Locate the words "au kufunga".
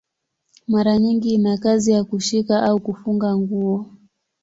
2.63-3.37